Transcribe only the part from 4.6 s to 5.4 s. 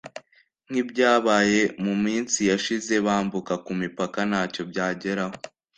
byageraho